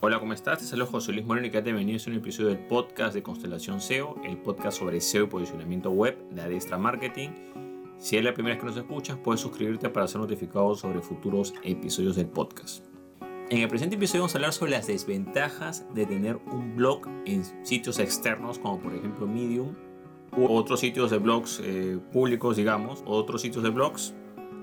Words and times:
Hola, 0.00 0.20
¿cómo 0.20 0.32
estás? 0.32 0.60
Te 0.60 0.64
saludo 0.64 0.86
José 0.86 1.10
Luis 1.10 1.26
Moreno 1.26 1.48
y 1.48 1.50
que 1.50 1.60
te 1.60 1.72
bienvenido 1.72 1.98
a 2.06 2.10
un 2.10 2.16
episodio 2.18 2.50
del 2.50 2.58
podcast 2.58 3.14
de 3.14 3.22
Constelación 3.24 3.80
SEO, 3.80 4.14
el 4.22 4.38
podcast 4.38 4.78
sobre 4.78 5.00
SEO 5.00 5.24
y 5.24 5.26
posicionamiento 5.26 5.90
web 5.90 6.16
de 6.30 6.40
Adestra 6.40 6.78
Marketing. 6.78 7.30
Si 7.98 8.16
es 8.16 8.22
la 8.22 8.32
primera 8.32 8.54
vez 8.54 8.60
que 8.60 8.66
nos 8.68 8.76
escuchas, 8.76 9.16
puedes 9.16 9.40
suscribirte 9.40 9.88
para 9.88 10.06
ser 10.06 10.20
notificado 10.20 10.76
sobre 10.76 11.00
futuros 11.00 11.52
episodios 11.64 12.14
del 12.14 12.28
podcast. 12.28 12.84
En 13.50 13.58
el 13.58 13.68
presente 13.68 13.96
episodio 13.96 14.20
vamos 14.20 14.36
a 14.36 14.38
hablar 14.38 14.52
sobre 14.52 14.70
las 14.70 14.86
desventajas 14.86 15.84
de 15.92 16.06
tener 16.06 16.36
un 16.46 16.76
blog 16.76 17.08
en 17.26 17.42
sitios 17.66 17.98
externos 17.98 18.60
como 18.60 18.78
por 18.78 18.94
ejemplo 18.94 19.26
Medium 19.26 19.74
u 20.36 20.46
otros 20.46 20.78
sitios 20.78 21.10
de 21.10 21.18
blogs 21.18 21.60
eh, 21.64 21.98
públicos, 22.12 22.56
digamos, 22.56 23.02
otros 23.04 23.42
sitios 23.42 23.64
de 23.64 23.70
blogs 23.70 24.14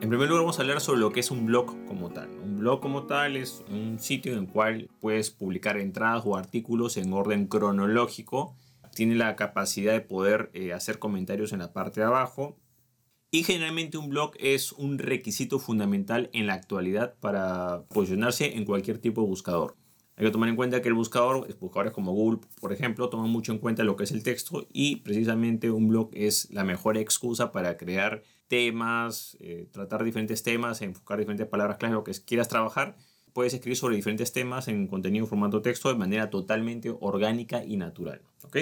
en 0.02 0.10
primer 0.10 0.28
lugar 0.28 0.44
vamos 0.44 0.60
a 0.60 0.62
hablar 0.62 0.82
sobre 0.82 1.00
lo 1.00 1.12
que 1.12 1.22
es 1.22 1.32
un 1.32 1.46
blog 1.46 1.74
como 1.88 2.12
tal. 2.12 2.30
Un 2.44 2.60
blog 2.60 2.82
como 2.82 3.04
tal 3.04 3.38
es 3.38 3.64
un 3.70 4.00
sitio 4.00 4.34
en 4.34 4.40
el 4.40 4.48
cual 4.48 4.90
puedes 5.00 5.32
publicar 5.32 5.78
entradas 5.78 6.24
o 6.26 6.36
artículos 6.36 6.98
en 6.98 7.14
orden 7.14 7.48
cronológico. 7.48 8.56
Tiene 8.94 9.16
la 9.16 9.36
capacidad 9.36 9.94
de 9.94 10.02
poder 10.02 10.52
eh, 10.54 10.74
hacer 10.74 11.00
comentarios 11.00 11.54
en 11.54 11.60
la 11.60 11.74
parte 11.74 12.02
de 12.02 12.08
abajo. 12.08 12.58
Y 13.32 13.44
generalmente 13.44 13.98
un 13.98 14.10
blog 14.10 14.32
es 14.40 14.72
un 14.74 15.00
requisito 15.00 15.60
fundamental 15.60 16.30
en 16.34 16.48
la 16.48 16.54
actualidad 16.54 17.16
para 17.20 17.86
posicionarse 17.90 18.56
en 18.58 18.66
cualquier 18.66 19.00
tipo 19.00 19.22
de 19.22 19.28
buscador. 19.28 19.76
Hay 20.18 20.26
que 20.26 20.32
tomar 20.32 20.48
en 20.48 20.56
cuenta 20.56 20.82
que 20.82 20.88
el 20.88 20.94
buscador, 20.94 21.54
buscadores 21.60 21.92
como 21.92 22.14
Google, 22.14 22.40
por 22.62 22.72
ejemplo, 22.72 23.10
toman 23.10 23.30
mucho 23.30 23.52
en 23.52 23.58
cuenta 23.58 23.84
lo 23.84 23.98
que 23.98 24.06
es 24.06 24.12
el 24.12 24.24
texto 24.24 24.66
y 24.72 24.98
precisamente 24.98 25.72
un 25.72 25.90
blog 25.90 26.10
es 26.14 26.50
la 26.52 26.64
mejor 26.64 26.98
excusa 26.98 27.52
para 27.52 27.76
crear 27.76 28.24
temas, 28.48 29.38
eh, 29.40 29.68
tratar 29.72 30.04
diferentes 30.04 30.44
temas, 30.44 30.82
enfocar 30.82 31.20
diferentes 31.20 31.48
palabras 31.48 31.78
clave, 31.78 31.96
lo 31.96 32.04
que 32.04 32.14
quieras 32.26 32.48
trabajar. 32.48 32.98
Puedes 33.34 33.54
escribir 33.54 33.78
sobre 33.78 33.96
diferentes 33.96 34.32
temas 34.32 34.68
en 34.68 34.88
contenido 34.88 35.26
en 35.26 35.30
formato 35.30 35.62
texto 35.62 35.90
de 35.90 35.96
manera 35.96 36.30
totalmente 36.30 36.96
orgánica 37.00 37.64
y 37.66 37.78
natural. 37.78 38.22
¿ok? 38.44 38.58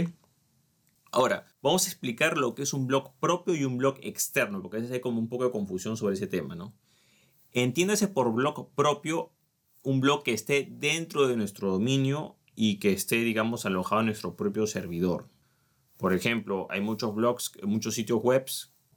Ahora, 1.12 1.46
vamos 1.62 1.86
a 1.86 1.90
explicar 1.90 2.38
lo 2.38 2.56
que 2.56 2.64
es 2.64 2.74
un 2.74 2.88
blog 2.88 3.14
propio 3.20 3.54
y 3.54 3.66
un 3.66 3.78
blog 3.78 3.98
externo, 4.02 4.62
porque 4.62 4.78
a 4.78 4.80
veces 4.80 4.96
hay 4.96 5.00
como 5.00 5.20
un 5.20 5.30
poco 5.30 5.44
de 5.44 5.52
confusión 5.52 5.96
sobre 5.96 6.16
ese 6.16 6.26
tema, 6.26 6.56
¿no? 6.56 6.74
Entiéndase 7.52 8.08
por 8.08 8.34
blog 8.34 8.74
propio 8.74 9.32
un 9.84 10.02
blog 10.02 10.24
que 10.24 10.34
esté 10.34 10.68
dentro 10.72 11.28
de 11.28 11.38
nuestro 11.38 11.70
dominio 11.72 12.38
y 12.56 12.80
que 12.80 12.94
esté, 12.94 13.18
digamos, 13.18 13.68
alojado 13.68 14.02
en 14.02 14.08
nuestro 14.08 14.36
propio 14.36 14.66
servidor. 14.66 15.30
Por 15.98 16.14
ejemplo, 16.14 16.68
hay 16.72 16.82
muchos 16.82 17.14
blogs, 17.14 17.52
muchos 17.64 17.94
sitios 17.94 18.22
web 18.24 18.46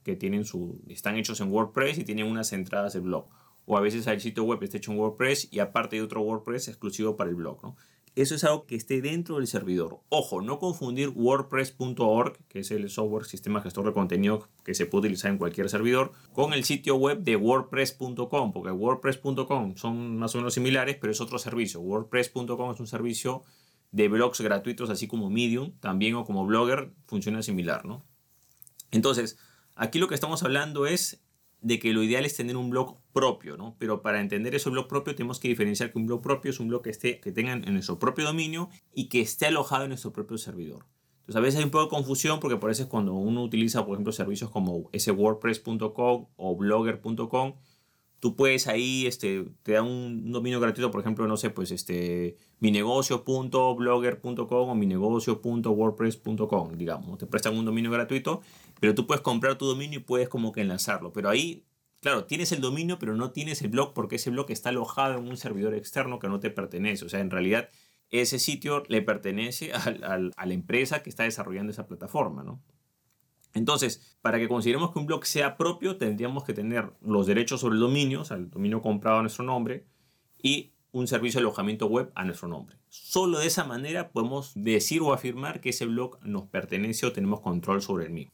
que 0.07 0.15
tienen 0.15 0.45
su, 0.45 0.81
están 0.87 1.17
hechos 1.17 1.41
en 1.41 1.51
WordPress 1.51 1.97
y 1.97 2.05
tienen 2.05 2.27
unas 2.27 2.53
entradas 2.53 2.93
de 2.93 3.01
blog. 3.01 3.27
O 3.65 3.77
a 3.77 3.81
veces 3.81 4.07
el 4.07 4.21
sitio 4.21 4.45
web 4.45 4.63
está 4.63 4.77
hecho 4.77 4.93
en 4.93 4.99
WordPress 4.99 5.49
y 5.51 5.59
aparte 5.59 5.97
hay 5.97 6.01
otro 6.01 6.21
WordPress 6.21 6.69
exclusivo 6.69 7.17
para 7.17 7.29
el 7.29 7.35
blog. 7.35 7.75
Eso 8.15 8.35
es 8.35 8.45
algo 8.45 8.65
que 8.65 8.77
esté 8.77 9.01
dentro 9.01 9.35
del 9.35 9.47
servidor. 9.47 9.99
Ojo, 10.07 10.41
no 10.41 10.59
confundir 10.59 11.09
WordPress.org, 11.09 12.37
que 12.47 12.59
es 12.59 12.71
el 12.71 12.89
software 12.89 13.25
sistema 13.25 13.61
gestor 13.61 13.85
de 13.85 13.91
contenido 13.91 14.47
que 14.63 14.73
se 14.73 14.85
puede 14.85 15.01
utilizar 15.01 15.29
en 15.29 15.37
cualquier 15.37 15.69
servidor, 15.69 16.13
con 16.31 16.53
el 16.53 16.63
sitio 16.63 16.95
web 16.95 17.19
de 17.19 17.35
WordPress.com, 17.35 18.53
porque 18.53 18.71
WordPress.com 18.71 19.75
son 19.75 20.17
más 20.17 20.33
o 20.35 20.37
menos 20.37 20.53
similares, 20.53 20.95
pero 21.01 21.11
es 21.11 21.19
otro 21.19 21.37
servicio. 21.37 21.81
WordPress.com 21.81 22.71
es 22.71 22.79
un 22.79 22.87
servicio 22.87 23.43
de 23.91 24.07
blogs 24.07 24.39
gratuitos, 24.39 24.89
así 24.89 25.05
como 25.05 25.29
Medium, 25.29 25.73
también 25.81 26.15
o 26.15 26.23
como 26.23 26.45
Blogger, 26.45 26.93
funciona 27.07 27.43
similar. 27.43 27.83
Entonces, 28.91 29.37
Aquí 29.77 29.99
lo 29.99 30.07
que 30.07 30.15
estamos 30.15 30.41
hablando 30.41 30.87
es 30.87 31.23
de 31.61 31.77
que 31.77 31.93
lo 31.93 32.01
ideal 32.01 32.25
es 32.25 32.35
tener 32.35 32.57
un 32.57 32.71
blog 32.71 32.97
propio, 33.13 33.57
¿no? 33.57 33.75
Pero 33.77 34.01
para 34.01 34.21
entender 34.21 34.55
ese 34.55 34.71
blog 34.71 34.87
propio 34.87 35.15
tenemos 35.15 35.39
que 35.39 35.47
diferenciar 35.47 35.91
que 35.91 35.99
un 35.99 36.07
blog 36.07 36.21
propio 36.21 36.49
es 36.49 36.59
un 36.59 36.67
blog 36.67 36.81
que, 36.81 36.89
esté, 36.89 37.19
que 37.19 37.31
tenga 37.31 37.53
en 37.53 37.73
nuestro 37.73 37.99
propio 37.99 38.25
dominio 38.25 38.69
y 38.93 39.07
que 39.07 39.21
esté 39.21 39.45
alojado 39.45 39.83
en 39.83 39.89
nuestro 39.89 40.11
propio 40.11 40.39
servidor. 40.39 40.85
Entonces 41.19 41.35
a 41.35 41.39
veces 41.41 41.59
hay 41.59 41.65
un 41.65 41.71
poco 41.71 41.83
de 41.83 41.89
confusión 41.89 42.39
porque 42.39 42.57
por 42.57 42.71
eso 42.71 42.89
cuando 42.89 43.13
uno 43.13 43.43
utiliza, 43.43 43.85
por 43.85 43.93
ejemplo, 43.93 44.13
servicios 44.13 44.49
como 44.49 44.89
ese 44.93 45.11
wordpress.com 45.11 46.25
o 46.35 46.55
blogger.com, 46.55 47.53
tú 48.19 48.35
puedes 48.35 48.67
ahí, 48.67 49.07
este, 49.07 49.45
te 49.63 49.71
da 49.73 49.83
un, 49.83 50.31
dominio 50.31 50.59
gratuito, 50.59 50.91
por 50.91 51.01
ejemplo, 51.01 51.27
no 51.27 51.37
sé, 51.37 51.49
pues 51.49 51.71
este, 51.71 52.37
minegocio.blogger.com 52.59 54.69
o 54.69 54.75
minegocio.wordpress.com, 54.75 56.77
digamos, 56.77 57.17
te 57.17 57.25
prestan 57.27 57.57
un 57.57 57.65
dominio 57.65 57.91
gratuito, 57.91 58.41
pero 58.79 58.95
tú 58.95 59.07
puedes 59.07 59.21
comprar 59.21 59.57
tu 59.57 59.65
dominio 59.65 59.99
y 59.99 60.03
puedes 60.03 60.29
como 60.29 60.51
que 60.51 60.61
enlazarlo, 60.61 61.13
pero 61.13 61.29
ahí, 61.29 61.65
claro, 62.01 62.25
tienes 62.25 62.51
el 62.51 62.61
dominio, 62.61 62.99
pero 62.99 63.15
no 63.15 63.31
tienes 63.31 63.61
el 63.61 63.69
blog 63.69 63.93
porque 63.93 64.15
ese 64.17 64.29
blog 64.31 64.51
está 64.51 64.69
alojado 64.69 65.19
en 65.19 65.27
un 65.27 65.37
servidor 65.37 65.73
externo 65.75 66.19
que 66.19 66.27
no 66.27 66.39
te 66.39 66.49
pertenece, 66.49 67.05
o 67.05 67.09
sea, 67.09 67.19
en 67.19 67.29
realidad 67.31 67.69
ese 68.09 68.39
sitio 68.39 68.83
le 68.87 69.01
pertenece 69.01 69.73
a 69.73 70.19
la 70.19 70.53
empresa 70.53 71.03
que 71.03 71.09
está 71.09 71.23
desarrollando 71.23 71.71
esa 71.71 71.87
plataforma, 71.87 72.43
¿no? 72.43 72.61
Entonces, 73.57 74.17
para 74.21 74.37
que 74.39 74.47
consideremos 74.47 74.91
que 74.91 74.99
un 74.99 75.05
blog 75.05 75.25
sea 75.25 75.57
propio, 75.57 75.97
tendríamos 75.97 76.43
que 76.43 76.53
tener 76.53 76.93
los 77.01 77.27
derechos 77.27 77.61
sobre 77.61 77.75
el 77.75 77.81
dominio, 77.81 78.21
o 78.21 78.25
sea, 78.25 78.37
el 78.37 78.49
dominio 78.49 78.81
comprado 78.81 79.19
a 79.19 79.21
nuestro 79.21 79.43
nombre, 79.43 79.85
y 80.41 80.73
un 80.91 81.07
servicio 81.07 81.39
de 81.39 81.45
alojamiento 81.45 81.87
web 81.87 82.11
a 82.15 82.23
nuestro 82.23 82.47
nombre. 82.47 82.77
Solo 82.89 83.39
de 83.39 83.47
esa 83.47 83.63
manera 83.63 84.09
podemos 84.11 84.53
decir 84.55 85.01
o 85.01 85.13
afirmar 85.13 85.61
que 85.61 85.69
ese 85.69 85.85
blog 85.85 86.19
nos 86.23 86.43
pertenece 86.47 87.05
o 87.05 87.11
tenemos 87.11 87.41
control 87.41 87.81
sobre 87.81 88.05
el 88.05 88.11
mismo. 88.11 88.33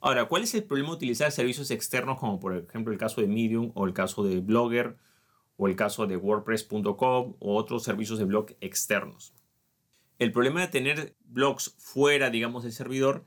Ahora, 0.00 0.26
¿cuál 0.26 0.42
es 0.42 0.54
el 0.54 0.64
problema 0.64 0.90
de 0.90 0.96
utilizar 0.96 1.32
servicios 1.32 1.70
externos 1.70 2.18
como 2.18 2.38
por 2.38 2.54
ejemplo 2.56 2.92
el 2.92 2.98
caso 2.98 3.20
de 3.20 3.26
Medium 3.26 3.72
o 3.74 3.86
el 3.86 3.94
caso 3.94 4.22
de 4.22 4.40
Blogger 4.40 4.96
o 5.56 5.66
el 5.66 5.76
caso 5.76 6.06
de 6.06 6.16
WordPress.com 6.16 7.36
o 7.38 7.56
otros 7.56 7.84
servicios 7.84 8.18
de 8.18 8.26
blog 8.26 8.48
externos? 8.60 9.32
El 10.18 10.30
problema 10.30 10.60
de 10.60 10.68
tener 10.68 11.16
blogs 11.24 11.74
fuera, 11.78 12.30
digamos, 12.30 12.62
del 12.62 12.72
servidor 12.72 13.24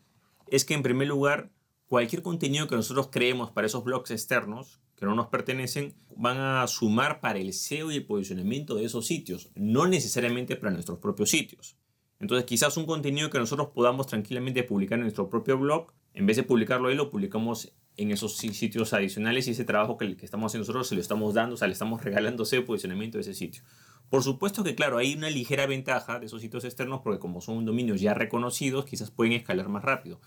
es 0.49 0.65
que 0.65 0.73
en 0.73 0.83
primer 0.83 1.07
lugar, 1.07 1.51
cualquier 1.87 2.21
contenido 2.21 2.67
que 2.67 2.75
nosotros 2.75 3.09
creemos 3.11 3.51
para 3.51 3.67
esos 3.67 3.83
blogs 3.83 4.11
externos 4.11 4.79
que 4.95 5.05
no 5.05 5.15
nos 5.15 5.27
pertenecen 5.27 5.93
van 6.15 6.37
a 6.39 6.65
sumar 6.67 7.21
para 7.21 7.39
el 7.39 7.53
SEO 7.53 7.91
y 7.91 7.97
el 7.97 8.05
posicionamiento 8.05 8.75
de 8.75 8.85
esos 8.85 9.05
sitios, 9.05 9.51
no 9.55 9.87
necesariamente 9.87 10.55
para 10.55 10.71
nuestros 10.71 10.97
propios 10.97 11.29
sitios. 11.29 11.77
Entonces 12.19 12.45
quizás 12.45 12.77
un 12.77 12.87
contenido 12.87 13.29
que 13.29 13.37
nosotros 13.37 13.69
podamos 13.75 14.07
tranquilamente 14.07 14.63
publicar 14.63 14.97
en 14.97 15.03
nuestro 15.03 15.29
propio 15.29 15.57
blog, 15.57 15.93
en 16.13 16.25
vez 16.25 16.35
de 16.35 16.43
publicarlo 16.43 16.87
ahí, 16.87 16.95
lo 16.95 17.11
publicamos 17.11 17.73
en 17.95 18.11
esos 18.11 18.37
sitios 18.37 18.93
adicionales 18.93 19.47
y 19.47 19.51
ese 19.51 19.65
trabajo 19.65 19.97
que, 19.97 20.17
que 20.17 20.25
estamos 20.25 20.49
haciendo 20.49 20.63
nosotros 20.63 20.87
se 20.87 20.95
lo 20.95 21.01
estamos 21.01 21.35
dando, 21.35 21.53
o 21.53 21.57
sea, 21.57 21.67
le 21.67 21.73
estamos 21.73 22.03
regalando 22.03 22.43
SEO 22.43 22.61
y 22.61 22.65
posicionamiento 22.65 23.19
de 23.19 23.21
ese 23.21 23.35
sitio. 23.35 23.61
Por 24.09 24.23
supuesto 24.23 24.63
que, 24.63 24.75
claro, 24.75 24.97
hay 24.97 25.13
una 25.13 25.29
ligera 25.29 25.65
ventaja 25.65 26.19
de 26.19 26.27
esos 26.27 26.41
sitios 26.41 26.63
externos 26.63 27.01
porque 27.03 27.19
como 27.19 27.41
son 27.41 27.65
dominios 27.65 27.99
ya 27.99 28.13
reconocidos, 28.13 28.85
quizás 28.85 29.11
pueden 29.11 29.33
escalar 29.33 29.67
más 29.67 29.83
rápido. 29.83 30.21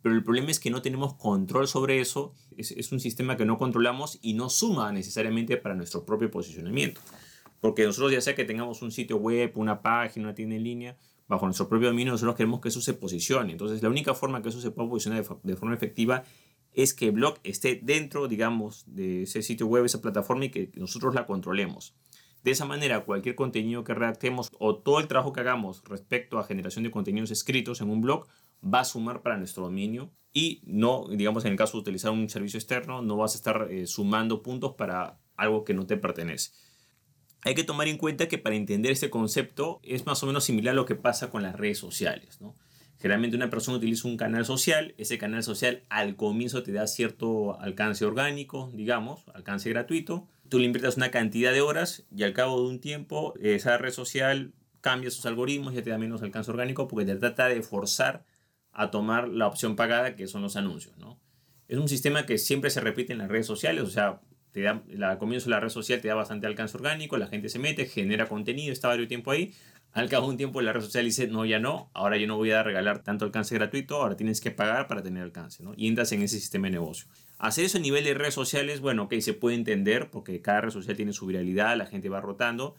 Pero 0.00 0.14
el 0.14 0.22
problema 0.22 0.50
es 0.50 0.60
que 0.60 0.70
no 0.70 0.82
tenemos 0.82 1.14
control 1.14 1.66
sobre 1.66 2.00
eso, 2.00 2.32
es, 2.56 2.92
un 2.92 3.00
sistema 3.00 3.36
que 3.36 3.44
no 3.44 3.58
controlamos 3.58 4.18
y 4.22 4.34
no 4.34 4.48
suma 4.48 4.92
necesariamente 4.92 5.56
para 5.56 5.74
nuestro 5.74 6.04
propio 6.04 6.30
posicionamiento. 6.30 7.00
Porque 7.60 7.84
nosotros 7.84 8.12
ya 8.12 8.20
sea 8.20 8.34
que 8.34 8.44
tengamos 8.44 8.82
un 8.82 8.92
sitio 8.92 9.16
web, 9.16 9.52
una 9.56 9.82
página, 9.82 10.26
una 10.26 10.34
tienda 10.34 10.56
en 10.56 10.62
línea, 10.62 10.96
bajo 11.26 11.44
nuestro 11.44 11.68
propio 11.68 11.88
dominio, 11.88 12.12
nosotros 12.12 12.36
queremos 12.36 12.60
que 12.60 12.68
eso 12.68 12.80
se 12.80 12.94
posicione. 12.94 13.52
Entonces, 13.52 13.82
la 13.82 13.88
única 13.88 14.14
forma 14.14 14.40
que 14.42 14.48
eso 14.48 14.60
se 14.60 14.70
pueda 14.70 14.88
posicionar 14.88 15.24
de, 15.24 15.36
de 15.42 15.56
forma 15.56 15.74
efectiva 15.74 16.22
es 16.72 16.94
que 16.94 17.06
el 17.06 17.12
blog 17.12 17.38
esté 17.42 17.80
dentro, 17.82 18.28
digamos, 18.28 18.84
de 18.86 19.22
ese 19.22 19.42
sitio 19.42 19.66
web, 19.66 19.84
esa 19.86 20.00
plataforma 20.00 20.44
y 20.44 20.50
que 20.50 20.70
nosotros 20.76 21.14
la 21.14 21.26
controlemos. 21.26 21.94
De 22.46 22.52
esa 22.52 22.64
manera, 22.64 23.04
cualquier 23.04 23.34
contenido 23.34 23.82
que 23.82 23.92
redactemos 23.92 24.52
o 24.60 24.76
todo 24.76 25.00
el 25.00 25.08
trabajo 25.08 25.32
que 25.32 25.40
hagamos 25.40 25.82
respecto 25.82 26.38
a 26.38 26.44
generación 26.44 26.84
de 26.84 26.92
contenidos 26.92 27.32
escritos 27.32 27.80
en 27.80 27.90
un 27.90 28.00
blog 28.00 28.28
va 28.62 28.78
a 28.78 28.84
sumar 28.84 29.22
para 29.22 29.36
nuestro 29.36 29.64
dominio 29.64 30.12
y 30.32 30.62
no, 30.64 31.06
digamos, 31.10 31.44
en 31.44 31.50
el 31.50 31.58
caso 31.58 31.72
de 31.72 31.80
utilizar 31.80 32.12
un 32.12 32.28
servicio 32.28 32.58
externo, 32.58 33.02
no 33.02 33.16
vas 33.16 33.34
a 33.34 33.38
estar 33.38 33.66
eh, 33.72 33.88
sumando 33.88 34.44
puntos 34.44 34.74
para 34.74 35.18
algo 35.36 35.64
que 35.64 35.74
no 35.74 35.88
te 35.88 35.96
pertenece. 35.96 36.52
Hay 37.42 37.56
que 37.56 37.64
tomar 37.64 37.88
en 37.88 37.98
cuenta 37.98 38.28
que 38.28 38.38
para 38.38 38.54
entender 38.54 38.92
este 38.92 39.10
concepto 39.10 39.80
es 39.82 40.06
más 40.06 40.22
o 40.22 40.26
menos 40.28 40.44
similar 40.44 40.70
a 40.70 40.76
lo 40.76 40.86
que 40.86 40.94
pasa 40.94 41.30
con 41.30 41.42
las 41.42 41.56
redes 41.56 41.78
sociales. 41.78 42.38
Generalmente 43.00 43.36
una 43.36 43.50
persona 43.50 43.78
utiliza 43.78 44.06
un 44.06 44.16
canal 44.16 44.44
social, 44.44 44.94
ese 44.98 45.18
canal 45.18 45.42
social 45.42 45.82
al 45.88 46.14
comienzo 46.14 46.62
te 46.62 46.70
da 46.70 46.86
cierto 46.86 47.58
alcance 47.60 48.04
orgánico, 48.04 48.70
digamos, 48.72 49.24
alcance 49.34 49.68
gratuito, 49.68 50.28
tú 50.48 50.58
le 50.58 50.66
inviertes 50.66 50.96
una 50.96 51.10
cantidad 51.10 51.52
de 51.52 51.60
horas 51.60 52.04
y 52.14 52.22
al 52.22 52.32
cabo 52.32 52.60
de 52.60 52.68
un 52.68 52.80
tiempo 52.80 53.34
esa 53.40 53.78
red 53.78 53.92
social 53.92 54.52
cambia 54.80 55.10
sus 55.10 55.26
algoritmos 55.26 55.74
y 55.74 55.82
te 55.82 55.90
da 55.90 55.98
menos 55.98 56.22
alcance 56.22 56.50
orgánico 56.50 56.88
porque 56.88 57.06
te 57.06 57.16
trata 57.16 57.48
de 57.48 57.62
forzar 57.62 58.24
a 58.72 58.90
tomar 58.90 59.28
la 59.28 59.46
opción 59.46 59.74
pagada 59.74 60.16
que 60.16 60.26
son 60.26 60.42
los 60.42 60.56
anuncios. 60.56 60.96
¿no? 60.98 61.18
Es 61.68 61.78
un 61.78 61.88
sistema 61.88 62.26
que 62.26 62.38
siempre 62.38 62.70
se 62.70 62.80
repite 62.80 63.12
en 63.12 63.18
las 63.18 63.28
redes 63.28 63.46
sociales, 63.46 63.82
o 63.82 63.90
sea, 63.90 64.20
te 64.52 64.62
da, 64.62 64.82
al 65.02 65.18
comienzo 65.18 65.46
de 65.46 65.50
la 65.50 65.60
red 65.60 65.68
social 65.68 66.00
te 66.00 66.08
da 66.08 66.14
bastante 66.14 66.46
alcance 66.46 66.76
orgánico, 66.76 67.16
la 67.16 67.26
gente 67.26 67.48
se 67.48 67.58
mete, 67.58 67.86
genera 67.86 68.28
contenido, 68.28 68.72
está 68.72 68.88
varios 68.88 69.08
tiempo 69.08 69.30
ahí, 69.30 69.52
al 69.92 70.08
cabo 70.08 70.26
de 70.26 70.32
un 70.32 70.36
tiempo 70.36 70.60
la 70.60 70.72
red 70.72 70.82
social 70.82 71.04
dice, 71.04 71.26
no, 71.26 71.44
ya 71.44 71.58
no, 71.58 71.90
ahora 71.94 72.16
yo 72.18 72.26
no 72.26 72.36
voy 72.36 72.50
a 72.50 72.62
regalar 72.62 73.02
tanto 73.02 73.24
alcance 73.24 73.54
gratuito, 73.54 73.96
ahora 73.96 74.16
tienes 74.16 74.40
que 74.40 74.50
pagar 74.50 74.88
para 74.88 75.02
tener 75.02 75.22
alcance, 75.22 75.62
¿no? 75.62 75.72
Y 75.76 75.88
entras 75.88 76.12
en 76.12 76.22
ese 76.22 76.38
sistema 76.38 76.66
de 76.66 76.72
negocio. 76.72 77.08
Hacer 77.38 77.64
eso 77.66 77.78
a 77.78 77.80
nivel 77.80 78.04
de 78.04 78.14
redes 78.14 78.34
sociales, 78.34 78.80
bueno, 78.80 79.04
ok, 79.04 79.14
se 79.20 79.34
puede 79.34 79.56
entender 79.56 80.10
porque 80.10 80.40
cada 80.40 80.62
red 80.62 80.70
social 80.70 80.96
tiene 80.96 81.12
su 81.12 81.26
viralidad, 81.26 81.76
la 81.76 81.86
gente 81.86 82.08
va 82.08 82.20
rotando, 82.20 82.74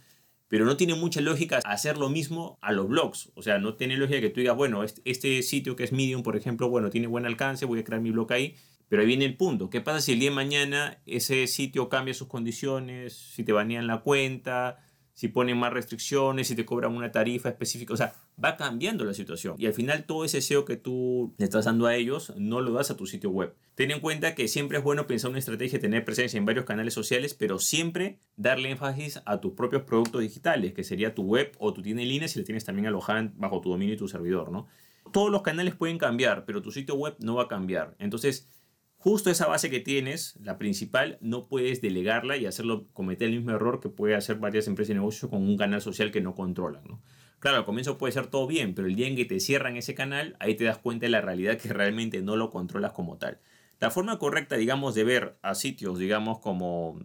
pero 0.48 0.66
no 0.66 0.78
tiene 0.78 0.96
mucha 0.96 1.22
lógica 1.22 1.60
hacer 1.64 1.98
lo 1.98 2.10
mismo 2.10 2.58
a 2.62 2.72
los 2.72 2.88
blogs. 2.88 3.32
O 3.36 3.44
sea, 3.44 3.60
no 3.60 3.76
tiene 3.76 3.98
lógica 3.98 4.22
que 4.22 4.30
tú 4.30 4.40
digas, 4.40 4.56
bueno, 4.56 4.84
este, 4.84 5.44
sitio 5.44 5.76
que 5.76 5.84
es 5.84 5.92
Medium, 5.92 6.24
por 6.24 6.36
ejemplo, 6.36 6.70
bueno, 6.70 6.90
tiene 6.90 7.08
buen 7.08 7.26
alcance, 7.26 7.66
voy 7.66 7.80
a 7.80 7.84
crear 7.84 8.02
mi 8.02 8.12
blog 8.12 8.32
ahí. 8.34 8.56
Pero 8.90 9.02
ahí 9.02 9.08
viene 9.08 9.26
el 9.26 9.36
punto. 9.36 9.70
¿Qué 9.70 9.82
pasa 9.82 10.00
si 10.00 10.14
el 10.14 10.20
día 10.20 10.30
de 10.30 10.36
mañana 10.36 11.02
ese 11.06 11.46
sitio 11.48 11.90
cambia 11.90 12.14
sus 12.14 12.30
condiciones? 12.30 13.14
Si 13.14 13.44
te 13.44 13.52
banean 13.52 13.86
la 13.86 14.00
cuenta, 14.00 14.80
si 15.18 15.30
ponen 15.30 15.58
más 15.58 15.74
restricciones, 15.74 16.48
si 16.48 16.56
te 16.56 16.64
cobran 16.64 16.96
una 16.96 17.12
tarifa 17.12 17.50
específica. 17.50 17.92
O 17.92 17.98
sea, 17.98 18.14
va 18.42 18.56
cambiando 18.56 19.04
la 19.04 19.16
situación. 19.16 19.56
Y 19.58 19.66
al 19.66 19.74
final 19.74 20.04
todo 20.04 20.24
ese 20.24 20.42
SEO 20.42 20.64
que 20.64 20.78
tú 20.78 21.34
le 21.40 21.46
estás 21.46 21.66
dando 21.66 21.88
a 21.88 21.96
ellos, 21.96 22.34
no 22.38 22.62
lo 22.62 22.72
das 22.74 22.92
a 22.92 22.98
tu 22.98 23.08
sitio 23.08 23.32
web. 23.32 23.56
Ten 23.74 23.90
en 23.90 24.00
cuenta 24.00 24.36
que 24.36 24.48
siempre 24.48 24.78
es 24.78 24.84
bueno 24.84 25.08
pensar 25.08 25.32
una 25.32 25.40
estrategia, 25.40 25.80
tener 25.80 26.06
presencia 26.06 26.38
en 26.38 26.46
varios 26.46 26.66
canales 26.66 26.94
sociales, 26.94 27.34
pero 27.34 27.58
siempre 27.58 28.20
darle 28.36 28.70
énfasis 28.70 29.20
a 29.26 29.42
tus 29.42 29.54
propios 29.54 29.82
productos 29.82 30.22
digitales, 30.22 30.76
que 30.76 30.84
sería 30.84 31.16
tu 31.16 31.24
web 31.24 31.52
o 31.58 31.74
tu 31.74 31.82
tienda 31.82 32.04
en 32.04 32.10
línea 32.10 32.28
si 32.28 32.38
la 32.38 32.46
tienes 32.46 32.64
también 32.64 32.86
alojada 32.86 33.34
bajo 33.38 33.60
tu 33.60 33.72
dominio 33.72 33.96
y 33.96 33.98
tu 33.98 34.08
servidor, 34.08 34.52
¿no? 34.52 34.68
Todos 35.12 35.32
los 35.32 35.42
canales 35.42 35.74
pueden 35.74 35.98
cambiar, 35.98 36.46
pero 36.46 36.62
tu 36.62 36.72
sitio 36.72 36.94
web 36.94 37.16
no 37.18 37.34
va 37.34 37.46
a 37.46 37.48
cambiar. 37.48 37.96
Entonces, 37.98 38.48
justo 38.98 39.30
esa 39.30 39.48
base 39.48 39.70
que 39.70 39.80
tienes, 39.80 40.36
la 40.42 40.58
principal, 40.58 41.18
no 41.22 41.48
puedes 41.48 41.82
delegarla 41.82 42.36
y 42.38 42.46
hacerlo, 42.46 42.88
cometer 42.94 43.30
el 43.30 43.36
mismo 43.36 43.52
error 43.52 43.80
que 43.80 43.90
puede 43.90 44.16
hacer 44.16 44.38
varias 44.38 44.68
empresas 44.68 44.90
de 44.90 44.96
negocio 44.96 45.30
con 45.30 45.44
un 45.44 45.58
canal 45.58 45.82
social 45.82 46.12
que 46.12 46.22
no 46.22 46.36
controlan. 46.36 46.84
¿no? 46.86 47.02
Claro, 47.40 47.58
al 47.58 47.66
comienzo 47.66 47.98
puede 47.98 48.14
ser 48.14 48.28
todo 48.28 48.48
bien, 48.48 48.74
pero 48.74 48.88
el 48.88 48.96
día 48.96 49.08
en 49.08 49.16
que 49.16 49.26
te 49.26 49.40
cierran 49.40 49.78
ese 49.78 49.94
canal, 49.94 50.36
ahí 50.40 50.56
te 50.56 50.64
das 50.64 50.80
cuenta 50.80 51.06
de 51.06 51.12
la 51.12 51.22
realidad 51.22 51.58
que 51.58 51.72
realmente 51.72 52.22
no 52.22 52.36
lo 52.36 52.50
controlas 52.50 52.94
como 52.94 53.18
tal. 53.18 53.40
La 53.80 53.92
forma 53.92 54.18
correcta, 54.18 54.58
digamos, 54.58 54.96
de 54.96 55.04
ver 55.04 55.38
a 55.44 55.54
sitios, 55.54 56.00
digamos, 56.00 56.40
como, 56.40 57.00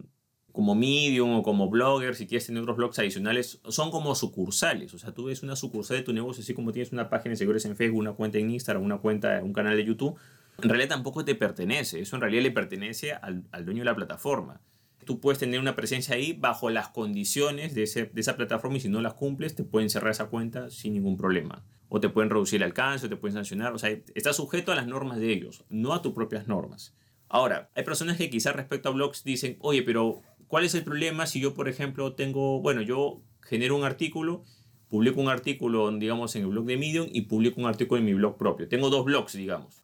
como 0.51 0.73
Medium 0.73 1.35
o 1.35 1.43
como 1.43 1.69
Blogger, 1.69 2.15
si 2.15 2.25
quieres 2.25 2.47
tener 2.47 2.63
otros 2.63 2.77
blogs 2.77 2.97
adicionales, 2.97 3.61
son 3.69 3.91
como 3.91 4.15
sucursales. 4.15 4.95
O 4.95 4.97
sea, 4.97 5.13
tú 5.13 5.25
ves 5.25 5.43
una 5.43 5.55
sucursal 5.55 5.97
de 5.97 6.03
tu 6.03 6.13
negocio, 6.13 6.41
así 6.41 6.55
como 6.55 6.71
tienes 6.71 6.91
una 6.91 7.11
página 7.11 7.33
de 7.33 7.37
seguidores 7.37 7.65
en 7.65 7.75
Facebook, 7.75 7.99
una 7.99 8.13
cuenta 8.13 8.39
en 8.39 8.49
Instagram, 8.49 8.83
una 8.83 8.97
cuenta, 8.97 9.39
un 9.43 9.53
canal 9.53 9.77
de 9.77 9.85
YouTube 9.85 10.17
en 10.63 10.69
realidad 10.69 10.89
tampoco 10.89 11.25
te 11.25 11.35
pertenece, 11.35 11.99
eso 11.99 12.15
en 12.15 12.21
realidad 12.21 12.43
le 12.43 12.51
pertenece 12.51 13.11
al, 13.11 13.43
dueño 13.65 13.81
de 13.81 13.85
la 13.85 13.95
plataforma. 13.95 14.61
Tú 15.05 15.19
puedes 15.19 15.37
tener 15.37 15.59
una 15.59 15.75
presencia 15.75 16.15
ahí 16.15 16.31
bajo 16.31 16.69
las 16.69 16.87
condiciones 16.87 17.75
de, 17.75 17.83
esa 17.83 18.37
plataforma 18.37 18.77
y 18.77 18.79
si 18.79 18.87
no 18.87 19.01
las 19.01 19.15
cumples 19.15 19.55
te 19.55 19.65
pueden 19.65 19.89
cerrar 19.89 20.11
esa 20.11 20.27
cuenta 20.27 20.69
sin 20.69 20.93
ningún 20.93 21.17
problema. 21.17 21.65
O 21.89 21.99
te 21.99 22.07
pueden 22.07 22.29
reducir 22.29 22.61
el 22.61 22.63
alcance, 22.63 23.05
o 23.05 23.09
te 23.09 23.17
pueden 23.17 23.35
sancionar. 23.35 23.73
O 23.73 23.77
sea, 23.77 23.89
estás 24.15 24.37
sujeto 24.37 24.71
a 24.71 24.75
las 24.75 24.87
normas 24.87 25.19
de 25.19 25.33
ellos, 25.33 25.65
no 25.69 25.93
a 25.93 26.01
tus 26.01 26.13
propias 26.13 26.47
normas. 26.47 26.95
Ahora, 27.27 27.69
hay 27.75 27.83
personas 27.83 28.15
que 28.15 28.29
quizás 28.29 28.55
respecto 28.55 28.87
a 28.87 28.93
blogs 28.93 29.25
dicen, 29.25 29.57
oye, 29.59 29.83
pero 29.83 30.21
¿cuál 30.47 30.63
es 30.63 30.73
el 30.75 30.85
problema 30.85 31.27
si 31.27 31.41
yo, 31.41 31.53
por 31.53 31.67
ejemplo, 31.67 32.13
tengo, 32.13 32.61
bueno, 32.61 32.81
yo 32.81 33.21
genero 33.41 33.75
un 33.75 33.83
artículo, 33.83 34.45
publico 34.87 35.19
un 35.19 35.27
artículo, 35.27 35.91
digamos, 35.91 36.37
en 36.37 36.43
el 36.43 36.47
blog 36.47 36.65
de 36.65 36.77
Medium 36.77 37.07
y 37.11 37.23
publico 37.23 37.59
un 37.59 37.67
artículo 37.67 37.99
en 37.99 38.05
mi 38.05 38.13
blog 38.13 38.37
propio? 38.37 38.69
Tengo 38.69 38.89
dos 38.89 39.03
blogs, 39.03 39.33
digamos 39.33 39.82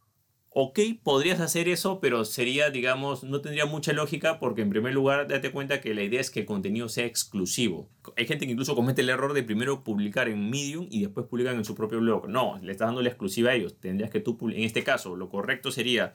ok, 0.51 0.79
podrías 1.03 1.39
hacer 1.39 1.69
eso, 1.69 1.99
pero 1.99 2.25
sería, 2.25 2.69
digamos, 2.69 3.23
no 3.23 3.41
tendría 3.41 3.65
mucha 3.65 3.93
lógica 3.93 4.39
porque 4.39 4.61
en 4.61 4.69
primer 4.69 4.93
lugar, 4.93 5.27
date 5.27 5.51
cuenta 5.51 5.79
que 5.81 5.93
la 5.93 6.03
idea 6.03 6.19
es 6.19 6.31
que 6.31 6.41
el 6.41 6.45
contenido 6.45 6.89
sea 6.89 7.05
exclusivo. 7.05 7.89
Hay 8.17 8.25
gente 8.25 8.45
que 8.45 8.51
incluso 8.51 8.75
comete 8.75 9.01
el 9.01 9.09
error 9.09 9.33
de 9.33 9.43
primero 9.43 9.83
publicar 9.83 10.27
en 10.27 10.49
Medium 10.49 10.87
y 10.89 11.01
después 11.01 11.27
publican 11.27 11.55
en 11.55 11.65
su 11.65 11.75
propio 11.75 11.99
blog. 11.99 12.27
No, 12.29 12.59
le 12.61 12.71
estás 12.71 12.87
dando 12.87 13.01
la 13.01 13.09
exclusiva 13.09 13.51
a 13.51 13.55
ellos. 13.55 13.79
Tendrías 13.79 14.09
que 14.09 14.19
tú, 14.19 14.37
en 14.41 14.63
este 14.63 14.83
caso, 14.83 15.15
lo 15.15 15.29
correcto 15.29 15.71
sería 15.71 16.13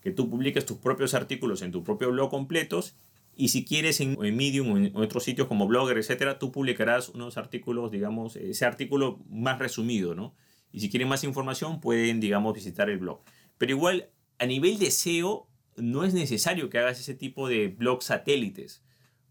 que 0.00 0.10
tú 0.10 0.28
publiques 0.30 0.66
tus 0.66 0.78
propios 0.78 1.14
artículos 1.14 1.62
en 1.62 1.72
tu 1.72 1.84
propio 1.84 2.10
blog 2.10 2.30
completos 2.30 2.96
y 3.38 3.48
si 3.48 3.64
quieres 3.66 4.00
en, 4.00 4.16
Medium 4.18 4.72
o 4.72 4.76
en 4.78 4.96
otros 4.96 5.24
sitios 5.24 5.46
como 5.46 5.66
Blogger, 5.66 5.98
etcétera, 5.98 6.38
tú 6.38 6.50
publicarás 6.50 7.10
unos 7.10 7.36
artículos, 7.36 7.90
digamos, 7.90 8.36
ese 8.36 8.64
artículo 8.64 9.18
más 9.28 9.58
resumido, 9.58 10.14
¿no? 10.14 10.34
Y 10.72 10.80
si 10.80 10.90
quieren 10.90 11.08
más 11.08 11.22
información, 11.22 11.80
pueden, 11.80 12.18
digamos, 12.18 12.54
visitar 12.54 12.88
el 12.88 12.98
blog. 12.98 13.20
Pero 13.58 13.72
igual, 13.72 14.10
a 14.38 14.46
nivel 14.46 14.78
de 14.78 14.90
SEO, 14.90 15.48
no 15.76 16.04
es 16.04 16.14
necesario 16.14 16.70
que 16.70 16.78
hagas 16.78 17.00
ese 17.00 17.14
tipo 17.14 17.48
de 17.48 17.68
blog 17.68 18.02
satélites. 18.02 18.82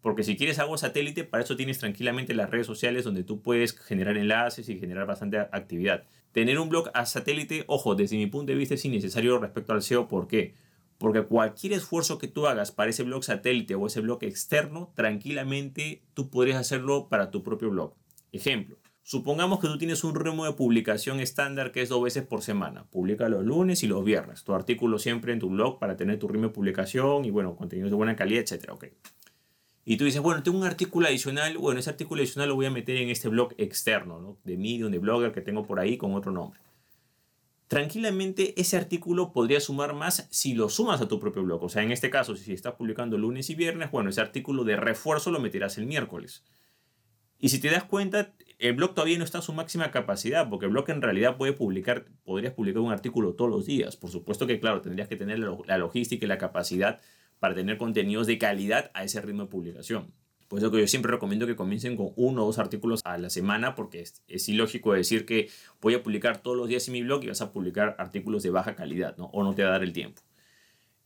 Porque 0.01 0.23
si 0.23 0.37
quieres 0.37 0.59
algo 0.59 0.77
satélite, 0.77 1.23
para 1.23 1.43
eso 1.43 1.55
tienes 1.55 1.79
tranquilamente 1.79 2.35
las 2.35 2.51
redes 2.51 2.67
sociales 2.67 3.03
donde 3.03 3.23
tú 3.23 3.41
puedes 3.41 3.77
generar 3.77 4.17
enlaces 4.17 4.69
y 4.69 4.77
generar 4.77 5.07
bastante 5.07 5.39
actividad. 5.39 6.03
Tener 6.31 6.59
un 6.59 6.69
blog 6.69 6.91
a 6.93 7.05
satélite, 7.05 7.63
ojo, 7.67 7.95
desde 7.95 8.17
mi 8.17 8.27
punto 8.27 8.51
de 8.51 8.57
vista 8.57 8.75
es 8.75 8.85
innecesario 8.85 9.39
respecto 9.39 9.73
al 9.73 9.81
SEO. 9.81 10.07
¿Por 10.07 10.27
qué? 10.27 10.53
Porque 10.97 11.23
cualquier 11.23 11.73
esfuerzo 11.73 12.19
que 12.19 12.27
tú 12.27 12.45
hagas 12.45 12.71
para 12.71 12.91
ese 12.91 13.03
blog 13.03 13.23
satélite 13.23 13.73
o 13.75 13.87
ese 13.87 14.01
blog 14.01 14.23
externo, 14.23 14.93
tranquilamente 14.95 16.03
tú 16.13 16.29
podrías 16.29 16.57
hacerlo 16.57 17.09
para 17.09 17.31
tu 17.31 17.41
propio 17.41 17.71
blog. 17.71 17.95
Ejemplo, 18.31 18.77
Supongamos 19.07 19.59
que 19.59 19.67
tú 19.67 19.77
tienes 19.77 20.03
un 20.03 20.15
ritmo 20.15 20.45
de 20.45 20.53
publicación 20.53 21.19
estándar 21.19 21.71
que 21.71 21.83
es 21.83 21.89
dos 21.89 22.01
veces 22.01 22.23
por 22.23 22.41
semana. 22.41 22.85
Publica 22.89 23.29
los 23.29 23.45
lunes 23.45 23.83
y 23.83 23.87
los 23.87 24.03
viernes. 24.03 24.43
Tu 24.43 24.51
artículo 24.51 24.97
siempre 24.97 25.31
en 25.31 25.37
tu 25.37 25.47
blog 25.51 25.77
para 25.77 25.95
tener 25.95 26.17
tu 26.17 26.27
ritmo 26.27 26.47
de 26.47 26.53
publicación 26.53 27.23
y 27.23 27.29
bueno, 27.29 27.55
contenidos 27.55 27.91
de 27.91 27.97
buena 27.97 28.15
calidad, 28.15 28.41
etc. 28.41 28.71
Okay. 28.71 28.93
Y 29.83 29.97
tú 29.97 30.05
dices, 30.05 30.21
bueno, 30.21 30.41
tengo 30.41 30.57
un 30.57 30.63
artículo 30.63 31.05
adicional. 31.05 31.55
Bueno, 31.59 31.81
ese 31.81 31.91
artículo 31.91 32.21
adicional 32.21 32.49
lo 32.49 32.55
voy 32.55 32.65
a 32.65 32.71
meter 32.71 32.97
en 32.97 33.09
este 33.09 33.29
blog 33.29 33.53
externo, 33.59 34.19
¿no? 34.19 34.39
De 34.43 34.57
Medium, 34.57 34.91
de 34.91 34.97
Blogger 34.97 35.31
que 35.31 35.41
tengo 35.41 35.67
por 35.67 35.79
ahí 35.79 35.97
con 35.97 36.15
otro 36.15 36.31
nombre. 36.31 36.59
Tranquilamente 37.67 38.59
ese 38.59 38.75
artículo 38.75 39.33
podría 39.33 39.59
sumar 39.59 39.93
más 39.93 40.27
si 40.31 40.55
lo 40.55 40.67
sumas 40.67 40.99
a 40.99 41.07
tu 41.07 41.19
propio 41.19 41.43
blog. 41.43 41.63
O 41.63 41.69
sea, 41.69 41.83
en 41.83 41.91
este 41.91 42.09
caso, 42.09 42.35
si 42.35 42.53
estás 42.53 42.73
publicando 42.73 43.19
lunes 43.19 43.51
y 43.51 43.55
viernes, 43.55 43.91
bueno, 43.91 44.09
ese 44.09 44.21
artículo 44.21 44.63
de 44.63 44.77
refuerzo 44.77 45.29
lo 45.29 45.39
meterás 45.39 45.77
el 45.77 45.85
miércoles. 45.85 46.43
Y 47.37 47.49
si 47.49 47.59
te 47.59 47.69
das 47.69 47.83
cuenta, 47.83 48.33
el 48.59 48.73
blog 48.73 48.93
todavía 48.93 49.17
no 49.17 49.23
está 49.23 49.39
a 49.39 49.41
su 49.41 49.53
máxima 49.53 49.91
capacidad, 49.91 50.49
porque 50.49 50.65
el 50.65 50.71
blog 50.71 50.89
en 50.89 51.01
realidad 51.01 51.37
puede 51.37 51.53
publicar, 51.53 52.05
podrías 52.23 52.53
publicar 52.53 52.81
un 52.81 52.91
artículo 52.91 53.33
todos 53.33 53.51
los 53.51 53.65
días. 53.65 53.97
Por 53.97 54.09
supuesto 54.09 54.47
que, 54.47 54.59
claro, 54.59 54.81
tendrías 54.81 55.07
que 55.07 55.15
tener 55.15 55.39
la 55.39 55.77
logística 55.77 56.25
y 56.25 56.27
la 56.27 56.37
capacidad 56.37 56.99
para 57.39 57.55
tener 57.55 57.77
contenidos 57.77 58.27
de 58.27 58.37
calidad 58.37 58.91
a 58.93 59.03
ese 59.03 59.21
ritmo 59.21 59.43
de 59.43 59.49
publicación. 59.49 60.13
Por 60.47 60.59
eso 60.59 60.71
que 60.71 60.79
yo 60.79 60.87
siempre 60.87 61.11
recomiendo 61.11 61.47
que 61.47 61.55
comiencen 61.55 61.97
con 61.97 62.11
uno 62.15 62.43
o 62.43 62.45
dos 62.45 62.59
artículos 62.59 63.01
a 63.03 63.17
la 63.17 63.29
semana, 63.29 63.73
porque 63.73 64.05
es, 64.27 64.49
ilógico 64.49 64.93
decir 64.93 65.25
que 65.25 65.49
voy 65.81 65.95
a 65.95 66.03
publicar 66.03 66.41
todos 66.41 66.55
los 66.55 66.67
días 66.67 66.87
en 66.87 66.93
mi 66.93 67.01
blog 67.01 67.23
y 67.23 67.27
vas 67.27 67.41
a 67.41 67.51
publicar 67.51 67.95
artículos 67.97 68.43
de 68.43 68.51
baja 68.51 68.75
calidad, 68.75 69.17
¿no? 69.17 69.25
O 69.25 69.43
no 69.43 69.55
te 69.55 69.63
va 69.63 69.69
a 69.69 69.71
dar 69.73 69.83
el 69.83 69.91
tiempo. 69.91 70.21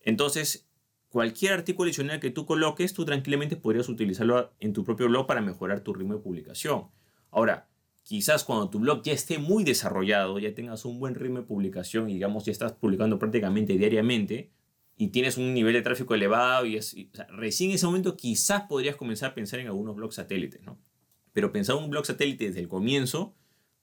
Entonces, 0.01 0.69
cualquier 1.07 1.53
artículo 1.53 1.87
adicional 1.87 2.19
que 2.19 2.31
tú 2.31 2.45
coloques, 2.45 2.93
tú 2.93 3.05
tranquilamente 3.05 3.55
podrías 3.55 3.87
utilizarlo 3.87 4.53
en 4.59 4.73
tu 4.73 4.83
propio 4.83 5.07
blog 5.07 5.25
para 5.25 5.41
mejorar 5.41 5.81
tu 5.81 5.93
ritmo 5.93 6.15
de 6.15 6.19
publicación. 6.19 6.89
Ahora, 7.31 7.69
quizás 8.03 8.43
cuando 8.43 8.69
tu 8.69 8.79
blog 8.79 9.03
ya 9.03 9.13
esté 9.13 9.37
muy 9.37 9.63
desarrollado, 9.63 10.39
ya 10.39 10.53
tengas 10.53 10.85
un 10.85 10.99
buen 10.99 11.15
ritmo 11.15 11.39
de 11.39 11.45
publicación 11.45 12.09
y 12.09 12.13
digamos 12.13 12.45
ya 12.45 12.51
estás 12.51 12.73
publicando 12.73 13.19
prácticamente 13.19 13.77
diariamente 13.77 14.51
y 14.97 15.09
tienes 15.09 15.37
un 15.37 15.53
nivel 15.53 15.73
de 15.73 15.81
tráfico 15.81 16.13
elevado 16.13 16.65
y, 16.65 16.75
es, 16.75 16.95
recién 17.29 17.69
en 17.69 17.75
ese 17.75 17.85
momento 17.85 18.17
quizás 18.17 18.63
podrías 18.63 18.95
comenzar 18.95 19.31
a 19.31 19.35
pensar 19.35 19.59
en 19.59 19.67
algunos 19.67 19.95
blogs 19.95 20.15
satélites, 20.15 20.61
¿no? 20.63 20.77
Pero 21.31 21.51
pensar 21.51 21.75
un 21.75 21.89
blog 21.89 22.05
satélite 22.05 22.47
desde 22.47 22.59
el 22.59 22.67
comienzo, 22.67 23.35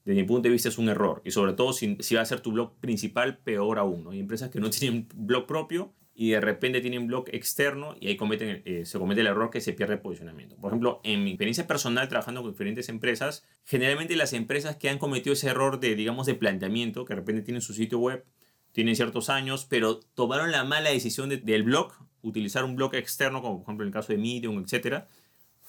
desde 0.05 0.21
mi 0.21 0.27
punto 0.27 0.43
de 0.43 0.51
vista, 0.51 0.69
es 0.69 0.77
un 0.77 0.89
error. 0.89 1.21
Y 1.25 1.31
sobre 1.31 1.53
todo 1.53 1.73
si, 1.73 1.97
si 2.01 2.15
va 2.15 2.21
a 2.21 2.25
ser 2.25 2.41
tu 2.41 2.51
blog 2.51 2.75
principal, 2.79 3.39
peor 3.39 3.79
aún. 3.79 4.03
¿no? 4.03 4.11
Hay 4.11 4.19
empresas 4.19 4.49
que 4.49 4.59
no 4.59 4.69
tienen 4.69 5.07
blog 5.15 5.47
propio 5.47 5.93
y 6.19 6.31
de 6.31 6.41
repente 6.41 6.81
tienen 6.81 7.05
blog 7.05 7.25
externo 7.31 7.95
y 7.99 8.07
ahí 8.07 8.17
cometen, 8.17 8.63
eh, 8.65 8.85
se 8.85 8.97
comete 8.97 9.21
el 9.21 9.27
error 9.27 9.51
que 9.51 9.61
se 9.61 9.73
pierde 9.73 9.97
posicionamiento. 9.97 10.55
Por 10.55 10.71
ejemplo, 10.71 10.99
en 11.03 11.23
mi 11.23 11.29
experiencia 11.29 11.67
personal 11.67 12.09
trabajando 12.09 12.41
con 12.41 12.51
diferentes 12.53 12.89
empresas, 12.89 13.45
generalmente 13.65 14.15
las 14.15 14.33
empresas 14.33 14.77
que 14.77 14.89
han 14.89 14.97
cometido 14.97 15.33
ese 15.33 15.49
error 15.49 15.79
de, 15.79 15.93
digamos, 15.93 16.25
de 16.25 16.33
planteamiento, 16.33 17.05
que 17.05 17.13
de 17.13 17.19
repente 17.19 17.43
tienen 17.43 17.61
su 17.61 17.75
sitio 17.75 17.99
web, 17.99 18.25
tienen 18.71 18.95
ciertos 18.95 19.29
años, 19.29 19.67
pero 19.69 19.99
tomaron 19.99 20.51
la 20.51 20.63
mala 20.63 20.89
decisión 20.89 21.29
del 21.29 21.63
blog, 21.63 21.93
utilizar 22.23 22.63
un 22.63 22.75
blog 22.75 22.95
externo, 22.95 23.43
como 23.43 23.57
por 23.57 23.65
ejemplo 23.65 23.83
en 23.83 23.89
el 23.89 23.93
caso 23.93 24.11
de 24.11 24.17
Medium, 24.17 24.59
etcétera, 24.63 25.07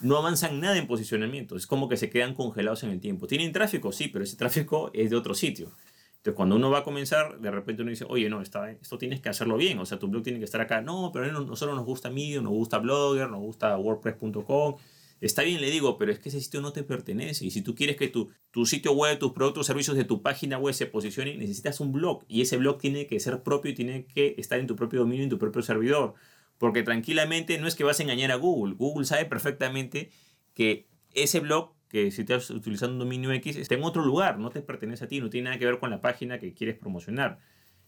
no 0.01 0.17
avanzan 0.17 0.61
nada 0.61 0.79
en 0.79 0.87
posicionamiento. 0.87 1.57
Es 1.57 1.67
como 1.67 1.91
que 1.91 1.99
se 1.99 2.09
quedan 2.09 2.33
congelados 2.33 2.85
en 2.85 2.91
el 2.91 3.01
tiempo. 3.01 3.27
Tienen 3.27 3.53
tráfico, 3.53 3.93
sí, 3.93 4.09
pero 4.09 4.25
ese 4.25 4.37
tráfico 4.37 4.91
es 4.95 5.11
de 5.11 5.17
otro 5.17 5.35
sitio. 5.35 5.73
Entonces, 6.19 6.35
cuando 6.37 6.57
uno 6.57 6.71
va 6.71 6.79
a 6.79 6.83
comenzar, 6.83 7.41
de 7.41 7.51
repente 7.51 7.83
uno 7.83 7.91
dice, 7.91 8.05
oye, 8.09 8.29
no, 8.29 8.43
esto 8.43 8.99
tienes 8.99 9.21
que 9.21 9.29
hacerlo 9.29 9.57
bien, 9.57 9.79
o 9.79 9.87
sea, 9.87 9.99
tu 9.99 10.09
blog 10.09 10.25
tiene 10.25 10.41
que 10.41 10.45
estar 10.45 10.61
acá. 10.61 10.81
No, 10.81 11.11
pero 11.13 11.25
a 11.25 11.29
nosotros 11.29 11.77
nos 11.77 11.87
gusta 11.87 12.11
Medium, 12.11 12.45
nos 12.45 12.53
gusta 12.53 12.79
Blogger, 12.79 13.31
nos 13.31 13.41
gusta 13.41 13.77
WordPress.com. 13.79 14.77
Está 15.21 15.43
bien, 15.43 15.61
le 15.61 15.71
digo, 15.71 15.97
pero 15.97 16.13
es 16.13 16.19
que 16.19 16.29
ese 16.29 16.41
sitio 16.41 16.61
no 16.61 16.73
te 16.73 16.83
pertenece. 16.85 17.45
Y 17.45 17.51
si 17.51 17.63
tú 17.63 17.75
quieres 17.75 17.97
que 17.97 18.09
tu, 18.09 18.31
tu 18.51 18.67
sitio 18.67 18.93
web, 18.93 19.19
tus 19.19 19.33
productos, 19.33 19.67
servicios 19.67 19.97
de 19.97 20.05
tu 20.05 20.23
página 20.23 20.59
web 20.59 20.75
se 20.75 20.87
posicionen, 20.87 21.39
necesitas 21.39 21.81
un 21.81 21.93
blog. 21.93 22.25
Y 22.29 22.43
ese 22.43 22.57
blog 22.57 22.79
tiene 22.79 23.07
que 23.07 23.19
ser 23.21 23.43
propio 23.43 23.71
y 23.73 23.75
tiene 23.75 24.05
que 24.07 24.35
estar 24.39 24.59
en 24.61 24.67
tu 24.67 24.77
propio 24.77 25.01
dominio, 25.01 25.25
en 25.25 25.31
tu 25.31 25.39
propio 25.39 25.63
servidor. 25.63 26.15
Porque 26.57 26.83
tranquilamente 26.83 27.59
no 27.59 27.67
es 27.67 27.75
que 27.75 27.85
vas 27.85 27.99
a 27.99 28.03
engañar 28.05 28.31
a 28.31 28.37
Google. 28.37 28.75
Google 28.75 29.07
sabe 29.07 29.25
perfectamente 29.25 30.11
que 30.55 30.89
ese 31.15 31.41
blog 31.41 31.75
que 31.89 32.11
si 32.11 32.23
estás 32.23 32.51
utilizando 32.51 32.95
un 32.95 32.99
dominio 33.01 33.33
X 33.33 33.57
está 33.57 33.75
en 33.75 33.83
otro 33.83 34.05
lugar, 34.05 34.39
no 34.39 34.51
te 34.51 34.61
pertenece 34.61 35.05
a 35.05 35.09
ti, 35.09 35.21
no 35.21 35.31
tiene 35.31 35.47
nada 35.47 35.59
que 35.59 35.67
ver 35.67 35.79
con 35.79 35.91
la 35.91 36.01
página 36.01 36.39
que 36.39 36.55
quieres 36.55 36.77
promocionar. 36.77 37.39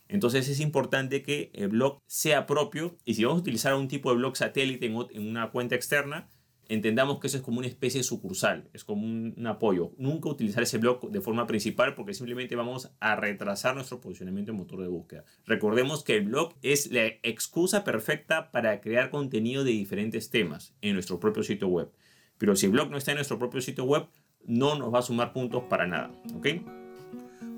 Entonces 0.09 0.49
es 0.49 0.59
importante 0.61 1.23
que 1.23 1.51
el 1.55 1.69
blog 1.69 2.01
sea 2.07 2.47
propio 2.47 2.97
y 3.05 3.15
si 3.15 3.25
vamos 3.25 3.39
a 3.39 3.43
utilizar 3.43 3.75
un 3.75 3.89
tipo 3.89 4.11
de 4.11 4.17
blog 4.17 4.37
satélite 4.37 4.87
en, 4.87 5.29
una 5.29 5.51
cuenta 5.51 5.77
externa, 5.77 6.29
entendamos 6.67 7.21
que 7.21 7.29
eso 7.29 7.37
es 7.37 7.43
como 7.45 7.59
una 7.59 7.69
especie 7.69 8.01
de 8.01 8.05
sucursal, 8.05 8.69
es 8.73 8.83
como 8.83 9.05
un, 9.05 9.35
un, 9.37 9.47
apoyo. 9.47 9.93
Nunca 9.99 10.29
utilizar 10.29 10.65
ese 10.65 10.79
blog 10.79 11.11
de 11.11 11.21
forma 11.21 11.47
principal 11.47 11.95
porque 11.95 12.15
simplemente 12.15 12.57
vamos 12.57 12.91
a 12.99 13.15
retrasar 13.15 13.77
nuestro 13.77 14.01
posicionamiento 14.01 14.51
en 14.51 14.59
motor 14.59 14.81
de 14.81 14.89
búsqueda. 14.89 15.25
Recordemos 15.47 16.03
que 16.03 16.17
el 16.17 16.25
blog 16.25 16.55
es 16.63 16.91
la 16.91 17.07
excusa 17.23 17.85
perfecta 17.85 18.51
para 18.51 18.81
crear 18.81 19.11
contenido 19.11 19.63
de 19.63 19.71
diferentes 19.71 20.31
temas 20.31 20.75
en 20.81 20.95
nuestro 20.95 21.21
propio 21.21 21.45
sitio 21.45 21.69
web. 21.69 21.93
Pero 22.41 22.57
si 22.57 22.67
el 22.67 22.73
blog 22.73 22.91
no 22.91 22.97
está 22.97 23.13
en 23.13 23.19
nuestro 23.19 23.39
propio 23.39 23.61
sitio 23.61 23.85
web, 23.85 24.09
no 24.45 24.75
nos 24.75 24.93
va 24.93 24.99
a 24.99 25.03
sumar 25.03 25.33
puntos 25.33 25.63
para 25.71 25.87
nada. 25.87 26.11
¿ok? 26.35 26.49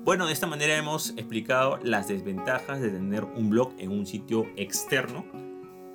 Bueno, 0.03 0.27
de 0.27 0.33
esta 0.33 0.45
manera 0.45 0.77
hemos 0.77 1.09
explicado 1.17 1.79
las 1.81 2.07
desventajas 2.07 2.79
de 2.79 2.91
tener 2.91 3.23
un 3.23 3.49
blog 3.49 3.73
en 3.79 3.89
un 3.89 4.05
sitio 4.05 4.45
externo 4.57 5.25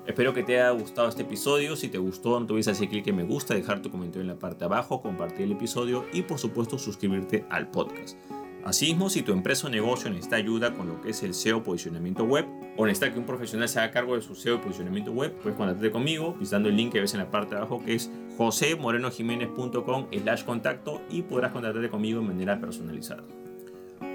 Espero 0.08 0.32
que 0.32 0.42
te 0.42 0.58
haya 0.58 0.70
gustado 0.70 1.06
este 1.06 1.20
episodio. 1.20 1.76
Si 1.76 1.88
te 1.88 1.98
gustó, 1.98 2.40
no 2.40 2.46
te 2.46 2.54
olvides 2.54 2.68
hacer 2.68 2.88
clic 2.88 3.06
en 3.08 3.16
me 3.16 3.24
gusta, 3.24 3.52
dejar 3.52 3.82
tu 3.82 3.90
comentario 3.90 4.22
en 4.22 4.28
la 4.28 4.38
parte 4.38 4.60
de 4.60 4.64
abajo, 4.64 5.02
compartir 5.02 5.42
el 5.42 5.52
episodio 5.52 6.06
y 6.14 6.22
por 6.22 6.38
supuesto 6.38 6.78
suscribirte 6.78 7.44
al 7.50 7.70
podcast. 7.70 8.16
Asimismo, 8.64 9.10
si 9.10 9.20
tu 9.20 9.32
empresa 9.32 9.66
o 9.66 9.70
negocio 9.70 10.08
necesita 10.08 10.36
ayuda 10.36 10.72
con 10.72 10.88
lo 10.88 10.98
que 11.02 11.10
es 11.10 11.22
el 11.22 11.34
SEO 11.34 11.62
posicionamiento 11.62 12.24
web 12.24 12.46
o 12.78 12.86
necesita 12.86 13.12
que 13.12 13.18
un 13.18 13.26
profesional 13.26 13.68
se 13.68 13.80
haga 13.80 13.90
cargo 13.90 14.14
de 14.14 14.22
su 14.22 14.34
SEO 14.36 14.54
y 14.54 14.58
posicionamiento 14.58 15.12
web, 15.12 15.32
puedes 15.42 15.58
contactarte 15.58 15.90
conmigo 15.90 16.34
visitando 16.38 16.68
el 16.68 16.76
link 16.76 16.92
que 16.92 17.00
ves 17.00 17.12
en 17.12 17.20
la 17.20 17.30
parte 17.30 17.54
de 17.54 17.60
abajo 17.60 17.82
que 17.84 17.94
es 17.94 18.10
josemorenojiménez.com 18.38 20.06
slash 20.22 20.44
contacto 20.44 21.02
y 21.10 21.22
podrás 21.22 21.52
contactarte 21.52 21.90
conmigo 21.90 22.20
de 22.20 22.26
manera 22.28 22.60
personalizada. 22.60 23.24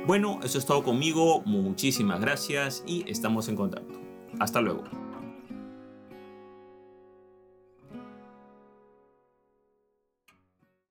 Bueno, 0.08 0.39
eso 0.43 0.58
es 0.58 0.65
todo 0.65 0.82
conmigo, 0.82 1.41
muchísimas 1.46 2.22
gracias 2.22 2.84
y 2.88 3.03
estamos 3.10 3.50
en 3.50 3.58
contacto. 3.58 4.00
Hasta 4.39 4.62
luego. 4.62 5.02